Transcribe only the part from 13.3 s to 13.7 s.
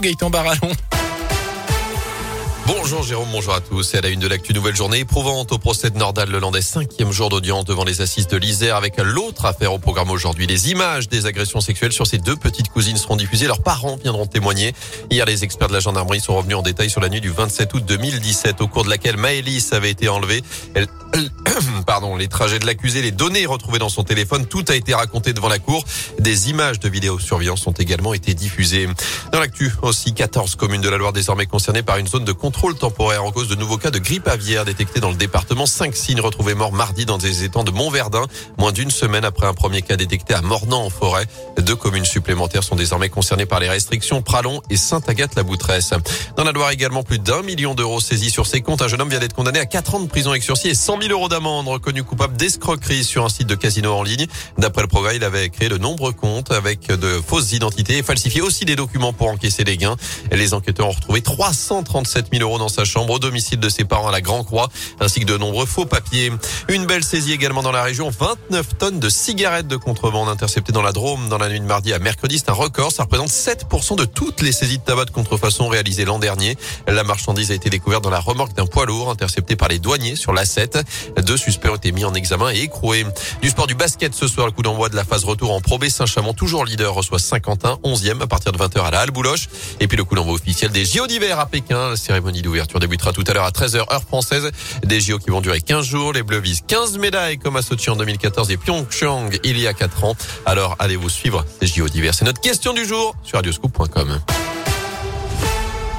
Leurs